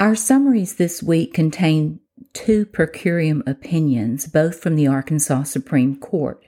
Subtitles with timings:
[0.00, 1.98] Our summaries this week contain
[2.32, 6.46] two per curiam opinions, both from the Arkansas Supreme Court.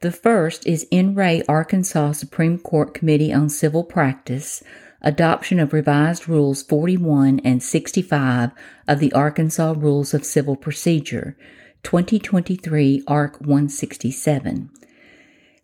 [0.00, 4.64] The first is In Re Arkansas Supreme Court Committee on Civil Practice,
[5.02, 8.50] adoption of revised Rules 41 and 65
[8.88, 11.36] of the Arkansas Rules of Civil Procedure,
[11.84, 13.40] 2023 Ark.
[13.40, 14.70] 167.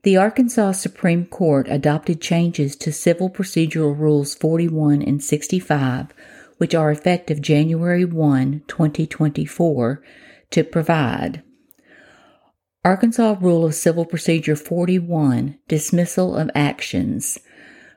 [0.05, 6.15] The Arkansas Supreme Court adopted changes to Civil Procedural Rules 41 and 65,
[6.61, 10.03] which are effective January 1, 2024,
[10.51, 11.43] to provide
[12.85, 17.39] Arkansas Rule of Civil Procedure 41 Dismissal of Actions.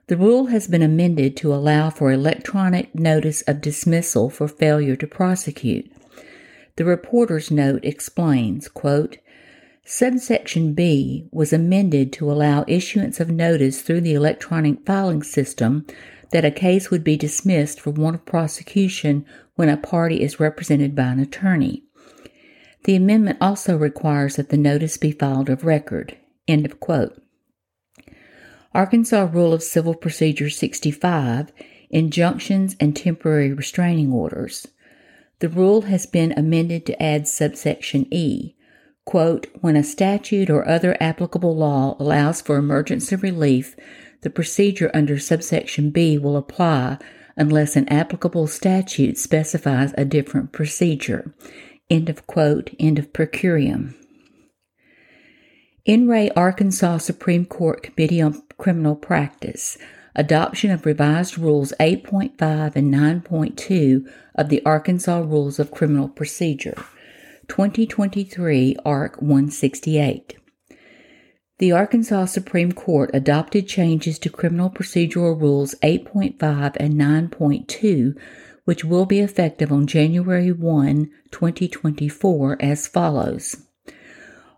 [0.08, 5.08] The rule has been amended to allow for electronic notice of dismissal for failure to
[5.08, 5.92] prosecute.
[6.78, 9.18] The reporter's note explains, quote,
[9.86, 15.86] Subsection B was amended to allow issuance of notice through the electronic filing system
[16.32, 20.96] that a case would be dismissed for want of prosecution when a party is represented
[20.96, 21.84] by an attorney.
[22.86, 26.18] The amendment also requires that the notice be filed of record.
[26.48, 27.22] End of quote.
[28.74, 31.52] Arkansas Rule of Civil Procedure 65
[31.90, 34.66] Injunctions and Temporary Restraining Orders.
[35.40, 38.56] The rule has been amended to add subsection E.
[39.06, 43.76] Quote, when a statute or other applicable law allows for emergency relief,
[44.22, 46.98] the procedure under subsection B will apply
[47.36, 51.34] unless an applicable statute specifies a different procedure.
[51.90, 53.96] End of quote, end of per curiam.
[55.86, 59.78] In Re Arkansas Supreme Court Committee on Criminal Practice,
[60.16, 66.82] adoption of revised Rules 8.5 and 9.2 of the Arkansas Rules of Criminal Procedure,
[67.48, 69.22] 2023 Ark.
[69.22, 70.38] 168.
[71.60, 78.16] The Arkansas Supreme Court adopted changes to Criminal Procedural Rules 8.5 and 9.2
[78.66, 83.58] which will be effective on January 1, 2024, as follows.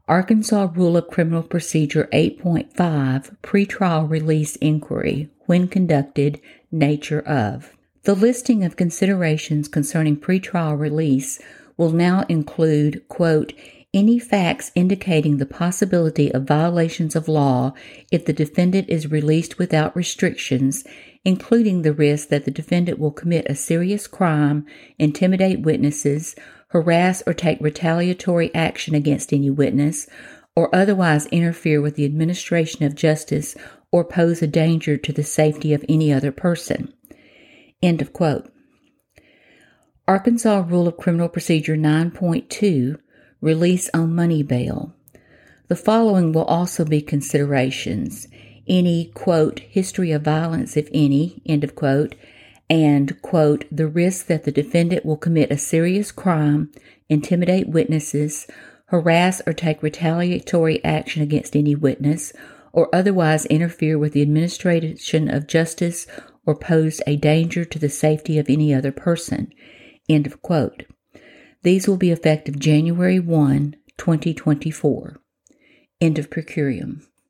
[0.07, 6.39] Arkansas Rule of Criminal Procedure 8.5 Pretrial Release Inquiry, when conducted,
[6.71, 7.75] nature of.
[8.03, 11.39] The listing of considerations concerning pretrial release
[11.77, 13.53] will now include, quote,
[13.93, 17.73] any facts indicating the possibility of violations of law
[18.11, 20.83] if the defendant is released without restrictions
[21.25, 24.65] including the risk that the defendant will commit a serious crime,
[24.99, 26.35] intimidate witnesses,
[26.67, 30.07] harass or take retaliatory action against any witness,
[30.55, 33.55] or otherwise interfere with the administration of justice
[33.91, 36.93] or pose a danger to the safety of any other person.
[37.81, 38.49] End of quote.
[40.07, 42.99] Arkansas Rule of Criminal Procedure 9.2
[43.41, 44.93] Release on Money Bail.
[45.67, 48.27] The following will also be considerations
[48.67, 52.13] any, quote, history of violence, if any, end of quote,
[52.69, 56.71] and, quote, the risk that the defendant will commit a serious crime,
[57.09, 58.45] intimidate witnesses,
[58.89, 62.31] harass or take retaliatory action against any witness,
[62.73, 66.05] or otherwise interfere with the administration of justice
[66.45, 69.51] or pose a danger to the safety of any other person.
[70.07, 70.85] End of quote.
[71.63, 75.19] These will be effective January 1, 2024.
[75.99, 77.05] End of per curiam.